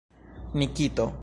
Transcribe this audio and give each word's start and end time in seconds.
Nikito! 0.57 1.11